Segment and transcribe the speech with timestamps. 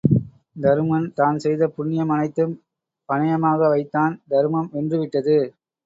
[0.55, 2.55] தருமன் தான் செய்த புண்ணியம் அனைத்தும்
[3.09, 5.37] பணயமாக வைத்தான் தருமம் வென்று விட்டது.